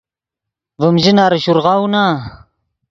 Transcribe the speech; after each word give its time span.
ڤیم 0.79 0.95
ژناری 1.03 1.39
شورغاؤو 1.45 1.87
نا 1.93 2.03